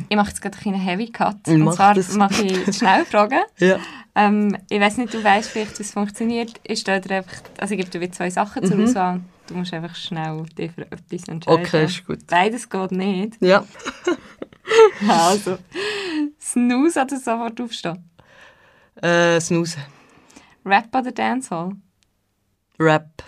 [0.10, 1.38] Ich mache jetzt gerade einen Heavy Cut.
[1.48, 2.14] Ich Und mach zwar das.
[2.16, 3.40] mache ich schnell Fragen.
[3.60, 3.80] Ja.
[4.16, 6.54] Ähm, ich weiß nicht, du weißt vielleicht, wie es funktioniert.
[6.64, 9.22] Ich stelle dir einfach, also ich gebe dir wie zwei Sachen zur Auswahl.
[9.48, 11.60] Du musst einfach schnell dich für etwas entscheiden.
[11.62, 11.66] Mhm.
[11.66, 12.26] Okay, ist gut.
[12.28, 13.38] Beides geht nicht.
[13.42, 13.64] ja.
[15.08, 15.60] Also,
[16.42, 18.10] Snooze oder sofort aufstehen?
[19.00, 19.78] Äh, Snooze.
[20.66, 21.74] Rap oder Dancehall?
[22.80, 23.24] Rap.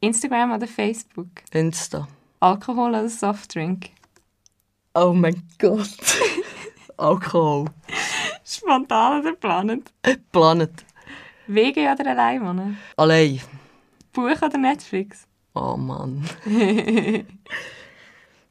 [0.00, 1.28] Instagram oder Facebook?
[1.52, 2.06] Insta.
[2.40, 3.88] Alkohol oder Softdrink?
[4.94, 5.96] Oh mein Gott.
[6.98, 7.70] Alkohol.
[8.54, 9.92] Spontan oder planend?
[10.30, 10.84] Planet.
[11.46, 12.78] WG oder allein wohnen?
[12.96, 13.40] Allein.
[14.12, 15.26] Buch oder Netflix?
[15.54, 16.24] Oh Mann.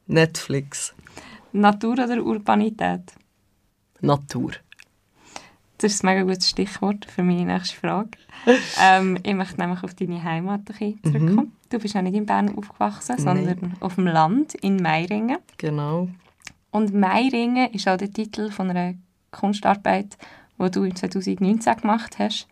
[0.08, 0.94] Netflix.
[1.52, 3.14] Natur oder Urbanität?
[4.02, 4.52] Natur.
[5.78, 8.12] Das ist ein mega gutes Stichwort für meine nächste Frage.
[8.82, 11.56] ähm, ich möchte nämlich auf deine Heimat bisschen zurückkommen.
[11.70, 15.38] Du bist ja nicht in Bern aufgewachsen, sondern auf dem Land in Meiringen.
[15.58, 16.10] Genau.
[16.72, 18.94] Und Meiringen ist auch der Titel von einer
[19.32, 20.17] Kunstarbeit,
[20.60, 22.48] die du im 2019 gemacht hast.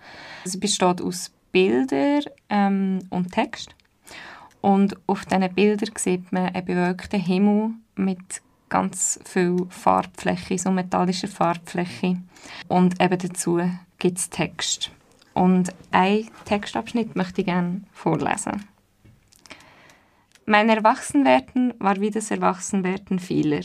[0.45, 3.75] Es besteht aus Bildern ähm, und Text.
[4.61, 11.27] Und auf diesen Bildern sieht man einen bewölkten Himmel mit ganz viel Farbfläche, so metallischer
[11.27, 12.17] Farbfläche.
[12.67, 13.59] Und eben dazu
[13.97, 14.91] gibt es Text.
[15.33, 18.65] Und einen Textabschnitt möchte ich gerne vorlesen.
[20.45, 23.61] Mein Erwachsenwerden war wie das Erwachsenwerden vieler.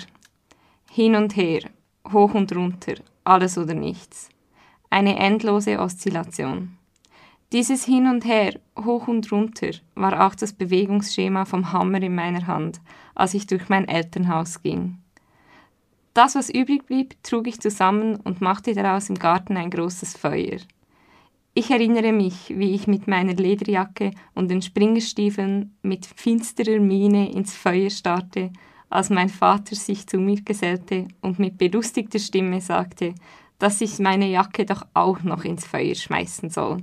[0.91, 1.63] Hin und her,
[2.13, 4.29] hoch und runter, alles oder nichts.
[4.91, 6.77] Eine endlose Oszillation.
[7.53, 12.47] Dieses Hin und Her, hoch und runter, war auch das Bewegungsschema vom Hammer in meiner
[12.47, 12.81] Hand,
[13.15, 14.99] als ich durch mein Elternhaus ging.
[16.15, 20.59] Das, was übrig blieb, trug ich zusammen und machte daraus im Garten ein großes Feuer.
[21.55, 27.55] Ich erinnere mich, wie ich mit meiner Lederjacke und den Springerstiefeln mit finsterer Miene ins
[27.55, 28.53] Feuer starrte,
[28.95, 33.15] als mein Vater sich zu mir gesellte und mit belustigter Stimme sagte,
[33.59, 36.79] dass ich meine Jacke doch auch noch ins Feuer schmeißen soll.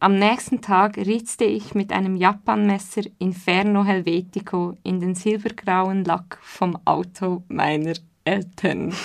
[0.00, 6.78] Am nächsten Tag ritzte ich mit einem Japanmesser Inferno Helvetico in den silbergrauen Lack vom
[6.84, 7.94] Auto meiner
[8.24, 8.94] Eltern.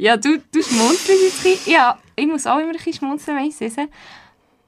[0.00, 3.60] Ja, du, du schmunzelst jetzt Ja, ich muss auch immer ein bisschen schmunzeln, wenn ich
[3.60, 3.76] es.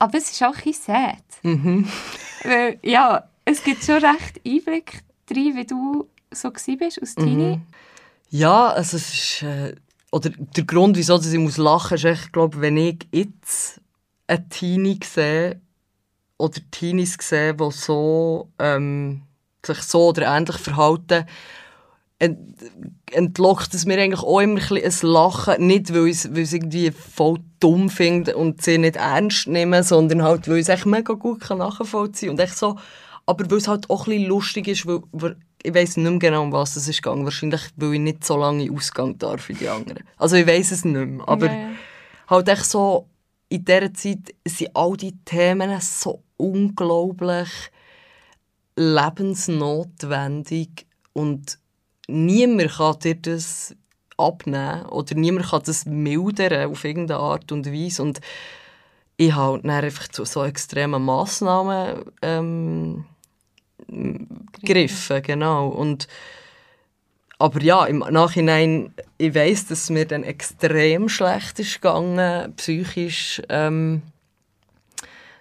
[0.01, 1.23] Aber es ist auch ein bisschen sad.
[1.45, 1.87] Mhm.
[2.43, 7.57] Weil, ja, es gibt schon recht Einblick drin, wie du so als Teenie.
[7.57, 7.62] Mhm.
[8.31, 9.43] Ja, also es ist...
[9.43, 9.75] Äh,
[10.12, 13.81] oder der Grund, wieso ich muss lachen muss, ist, echt, glaube wenn ich jetzt
[14.27, 15.61] einen Teenie sehe
[16.38, 19.23] oder Teenies sehe, die so, ähm,
[19.64, 21.27] sich so oder ähnlich verhalten,
[22.19, 22.38] ent
[23.12, 25.66] entlockt es mir eigentlich auch immer ein, ein Lachen.
[25.66, 30.49] Nicht, weil ich es irgendwie voll dumm finde und sie nicht ernst nehme, sondern halt,
[30.49, 32.38] weil ich es echt mega gut nachvollziehen kann.
[32.38, 32.77] Und echt so,
[33.31, 36.19] aber weil es halt auch ein bisschen lustig ist, weil, weil ich weiß nicht mehr
[36.19, 37.25] genau, um was es ist gegangen.
[37.25, 40.03] Wahrscheinlich, weil ich nicht so lange Ausgang darf wie die anderen.
[40.16, 41.29] Also ich weiß es nicht mehr.
[41.29, 41.69] Aber Ja, ja.
[42.29, 43.07] halt echt so,
[43.49, 47.49] in dieser Zeit sind all die Themen so unglaublich
[48.75, 51.59] lebensnotwendig und
[52.09, 53.77] niemand kann dir das
[54.16, 58.21] abnehmen oder niemand kann das mildern auf irgendeine Art und Weise und
[59.21, 63.05] ich habe dann einfach zu so extremen Massnahmen ähm,
[64.53, 65.68] gegriffen, genau.
[65.68, 66.09] Und,
[67.38, 73.42] aber ja, im Nachhinein, ich weiß, dass es mir dann extrem schlecht ist gegangen, psychisch,
[73.48, 74.03] ähm,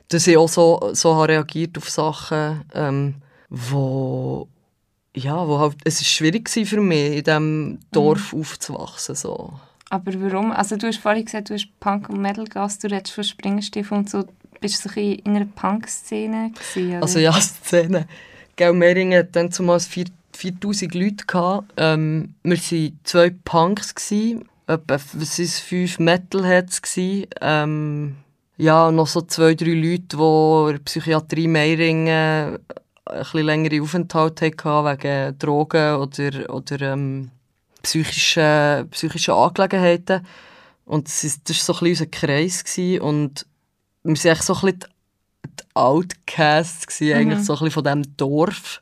[0.09, 3.15] dass ich auch so, so habe reagiert auf Sachen, ähm,
[3.49, 4.47] wo,
[5.15, 9.53] ja, wo halt, es ist schwierig war für mich, in diesem Dorf aufzuwachsen, so.
[9.89, 10.51] Aber warum?
[10.51, 13.97] Also du hast vorhin gesagt, du hast Punk und Metal gehasst, du redest von Springerstiefel
[13.97, 14.25] und so.
[14.62, 17.01] Bist du so ein bisschen in einer Punk-Szene gewesen, oder?
[17.01, 18.07] Also ja, Szene.
[18.60, 21.72] Gell, Meiringen hat dann zumal 4 4000 Leute gehabt.
[21.78, 26.82] Ähm, wir waren zwei Punks, gewesen, etwa was ist, fünf Metalheads.
[26.82, 27.28] Gewesen.
[27.39, 28.17] Ähm,
[28.58, 32.60] ja, noch so zwei, drei Leute, die in der Psychiatrie Meiringen ein
[33.06, 37.32] bisschen längere Aufenthalt hatten wegen Drogen oder, oder ähm,
[37.82, 40.28] psychischen, psychischen Angelegenheiten.
[40.84, 42.65] Und das war so ein bisschen unser Kreis.
[42.65, 43.00] Gewesen.
[43.00, 43.45] Und
[44.04, 44.98] wir waren so ein bisschen
[45.45, 48.82] die, Outcasts gewesen, eigentlich so ein bisschen von diesem Dorf.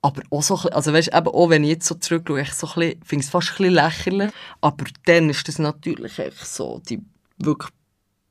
[0.00, 2.52] Aber auch so ein bisschen, also weißt, eben auch wenn ich jetzt so zurückschaue, ich
[2.52, 4.32] so finde es fast ein bisschen lächerlich.
[4.60, 7.00] Aber dann ist das natürlich echt so, die
[7.38, 7.72] wirklich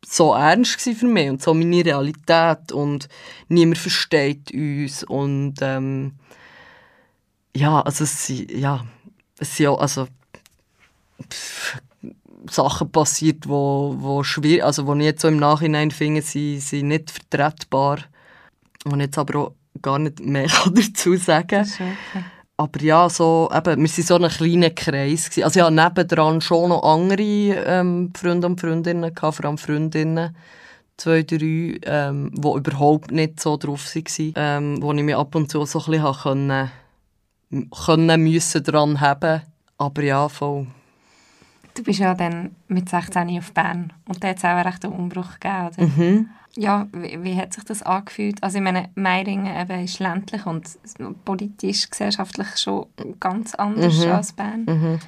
[0.05, 3.07] so ernst für mich und so meine Realität und
[3.47, 6.13] niemand versteht uns und ähm,
[7.55, 8.85] ja, also es sind, ja,
[9.37, 10.07] es sind auch, also
[11.29, 11.77] pff,
[12.49, 16.87] Sachen passiert, wo, wo schwierig, also wo ich jetzt so im Nachhinein finde, sie sind
[16.87, 17.99] nicht vertretbar
[18.85, 19.51] und jetzt aber auch
[19.81, 22.23] gar nicht mehr dazu sagen okay.
[22.57, 25.29] aber ja, so, eben, wir waren so ein kleiner Kreis.
[25.29, 25.43] Gewesen.
[25.43, 30.35] Also ich hatte nebendran schon noch andere ähm, Freunde und Freundinnen, gehabt, vor allem Freundinnen,
[30.97, 35.51] zwei, drei, ähm, die überhaupt nicht so drauf waren, ähm, wo ich mich ab und
[35.51, 36.71] zu so ein bisschen können,
[37.85, 39.41] können müssen dran haben.
[39.77, 40.67] Aber ja, voll.
[41.73, 45.39] Du bist ja dann mit 16 auf Bern und da hat es auch einen Umbruch
[45.39, 45.83] gegeben, oder?
[45.83, 46.29] Mhm.
[46.57, 48.43] Ja, wie, wie hat sich das angefühlt?
[48.43, 50.67] Also ich meine, Meiringen eben ist ländlich und
[51.23, 52.87] politisch, gesellschaftlich schon
[53.19, 54.11] ganz anders Mhm.
[54.11, 54.99] als Bern.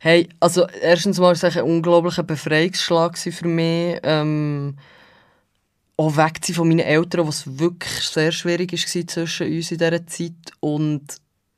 [0.00, 4.00] Hey, also erstens mal war es ein unglaublicher Befreiungsschlag für mich.
[4.02, 4.76] Ähm,
[5.98, 10.06] auch weg zu von meinen Eltern, was wirklich sehr schwierig war zwischen uns in dieser
[10.06, 10.32] Zeit.
[10.60, 11.02] Und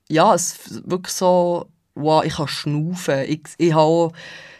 [0.09, 3.21] ja, es wirklich so, wow, ich kann schnaufen.
[3.27, 4.13] Ich, ich habe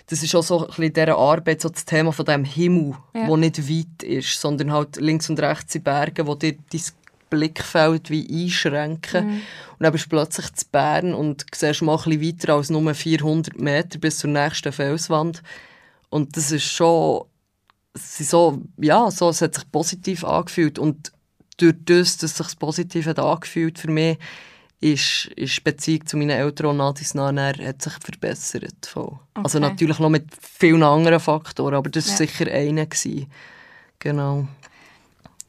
[0.09, 2.95] das ist auch so ein bisschen in dieser Arbeit so das Thema von dem Himmel,
[3.15, 3.27] Ja.
[3.29, 6.83] der nicht weit ist, sondern halt links und rechts die Berge, wo dir dein
[7.31, 9.27] Blickfeld wie einschränken.
[9.29, 9.43] Und
[9.81, 13.59] dann bist du plötzlich zu Bern und siehst mal ein bisschen weiter als nur 400
[13.59, 15.43] Meter bis zur nächsten Felswand.
[16.11, 17.25] Und das ist schon,
[17.95, 20.79] es ist so, ja, so, es hat sich positiv angefühlt.
[20.79, 21.13] Und
[21.57, 24.19] durch das, dass es sich positiv hat angefühlt für mich,
[24.83, 28.85] ist, ist die Beziehung zu meinen Eltern und Nadis nachher hat sich verbessert.
[28.87, 29.19] Voll.
[29.35, 29.69] Also Okay.
[29.69, 32.17] natürlich noch mit vielen anderen Faktoren, aber das war Ja.
[32.19, 32.87] sicher einer.
[32.87, 33.27] Gewesen.
[33.99, 34.47] Genau.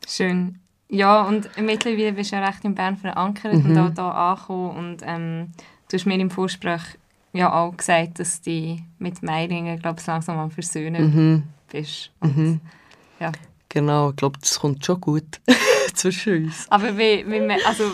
[0.08, 0.60] Schön.
[0.90, 4.78] Ja, und mittlerweile bist du ja recht in Bern verankert und auch hier angekommen.
[4.78, 5.52] Und ähm,
[5.90, 6.82] du hast mir im Vorgespräch
[7.32, 11.44] ja auch gesagt, dass du mit Meiringen, glaube ich, langsam am Versöhnen Mhm.
[11.72, 12.12] bist.
[12.20, 12.62] Und
[13.20, 13.32] ja.
[13.74, 15.42] Genau, ich glaube, das kommt schon gut
[15.96, 16.68] zwischen uns.
[16.70, 17.86] Aber wie, wie also,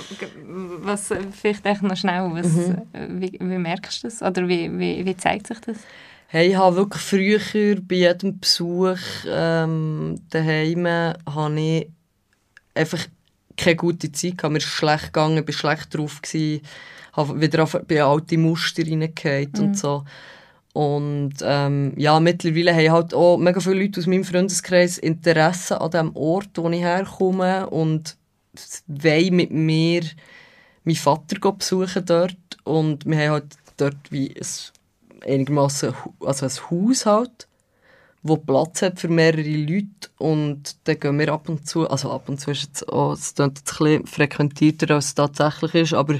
[0.81, 2.75] was, vielleicht echt noch schnell, was,
[3.07, 4.21] wie, wie merkst du das?
[4.21, 5.77] Oder wie, wie, wie zeigt sich das?
[6.27, 11.87] Hey, ich habe wirklich früher bei jedem Besuch ähm, daheim habe ich
[12.75, 13.05] einfach
[13.55, 14.51] keine gute Zeit gehabt.
[14.51, 16.61] Mir ist schlecht gegangen, ich war schlecht drauf, gewesen,
[17.13, 20.03] habe wieder auf, bei alte Muster reingefallen und so.
[20.73, 25.91] Und ähm, ja, mittlerweile haben halt auch mega viele Leute aus meinem Freundeskreis Interesse an
[25.91, 28.17] dem Ort, wo ich herkomme und
[28.87, 30.03] wollen mit mir
[30.83, 32.37] meinen Vater besuchen dort.
[32.63, 37.47] Und wir haben halt dort wie ein, einigermaßen also ein Haus halt,
[38.21, 42.27] wo Platz hat für mehrere Leute und dann gehen wir ab und zu, also ab
[42.27, 46.19] und zu ist es auch, es jetzt ein frequentierter als es tatsächlich ist, aber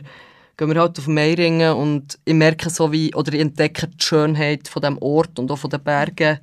[0.60, 4.68] gehen wir halt auf Meiringen und ich merke so wie, oder ich entdecke die Schönheit
[4.68, 6.40] von dem Ort und auch von den Bergen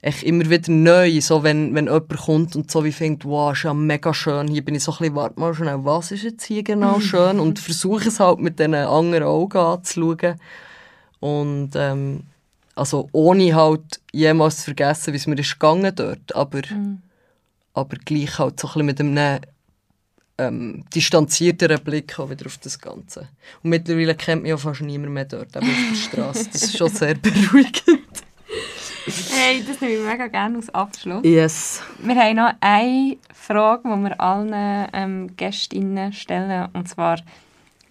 [0.00, 3.64] echt immer wieder neu, so wenn, wenn jemand kommt und so wie findet, wow, ist
[3.64, 6.44] ja mega schön, hier bin ich so ein bisschen, warte mal schnell, was ist jetzt
[6.44, 7.38] hier genau schön?
[7.38, 10.40] Und versuche es halt mit diesen anderen Augen anzuschauen.
[11.20, 12.22] Und ähm,
[12.74, 16.62] also ohne halt jemals zu vergessen, wie es mir ist gegangen dort, aber,
[17.74, 19.40] aber gleich halt so ein bisschen mit einem
[20.40, 23.28] ähm, distanzierteren Blick auch wieder auf das Ganze.
[23.62, 26.50] Und mittlerweile kennt mich ja fast niemand mehr dort, eben auf der Straße.
[26.52, 28.24] Das ist schon sehr beruhigend.
[29.30, 31.24] Hey, das nehme ich mega gerne als Abschluss.
[31.24, 31.82] Yes.
[32.02, 36.68] Wir haben noch eine Frage, die wir allen ähm, Gästinnen stellen.
[36.72, 37.18] Und zwar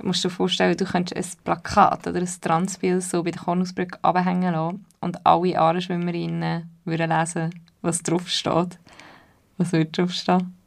[0.02, 4.00] musst du dir vorstellen, du könntest ein Plakat oder ein Transbild so bei der Kornusbrücke
[4.02, 7.50] abhängen lassen und alle Ahrenschwimmerinnen würden lesen,
[7.82, 8.80] was drauf steht.
[9.58, 10.59] Was würde drauf stehen?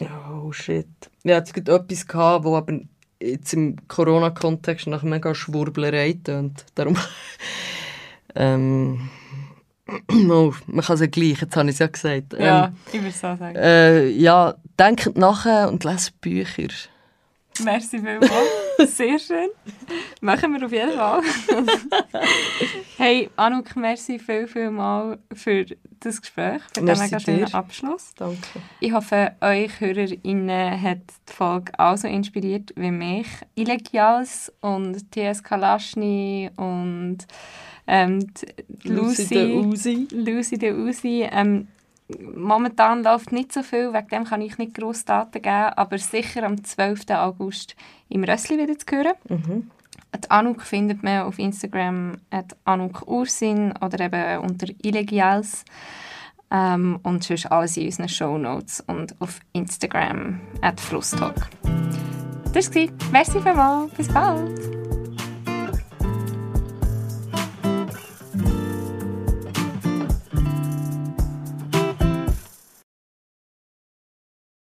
[0.00, 0.86] Oh shit.
[1.24, 2.80] Ja, es gibt etwas gehabt, wo aber
[3.20, 6.66] jetzt im Corona-Kontext nach mega Schwurblerei tönt.
[6.74, 6.96] Darum.
[8.34, 9.08] ähm.
[10.28, 12.32] Oh, man kann es ja gleich, jetzt habe ich es ja gesagt.
[12.32, 13.54] Ja, Ähm, ich würde so sagen.
[13.54, 16.66] äh, ja, denkt nachher und leset Bücher.
[17.64, 18.32] Merci vielmals.
[18.96, 19.48] Sehr schön.
[20.20, 21.22] Machen wir auf jeden Fall.
[22.98, 25.66] hey, Anouk, merci viel, viel mal für
[26.00, 27.54] das Gespräch, für den Merci mega schönen dir.
[27.54, 28.12] Abschluss.
[28.16, 28.38] Danke.
[28.80, 33.26] Ich hoffe, euch HörerInnen hat die Folge auch so inspiriert wie mich.
[33.54, 37.18] Illegials und TS Kalaschny und
[37.86, 38.26] ähm,
[38.68, 40.08] die Lucy de Lucy, Uzi.
[40.12, 41.28] Lucy de Uzi.
[41.30, 41.68] Ähm,
[42.08, 46.44] momentan läuft nicht so viel, wegen dem kann ich nicht grosse Daten geben, aber sicher
[46.44, 47.10] am 12.
[47.10, 47.76] August
[48.08, 49.14] im Rössli wieder zu hören.
[49.28, 49.70] Mhm.
[50.14, 55.64] Die Anouk findet man auf Instagram at Anouk Ursin oder eben unter Illegials.
[56.50, 61.48] Ähm, und sonst alles in unseren Shownotes und auf Instagram at Flusstalk.
[62.52, 62.88] Das war's.
[63.10, 63.92] Merci vielmals.
[63.94, 65.15] Bis bald.